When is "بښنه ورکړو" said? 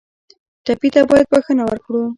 1.31-2.03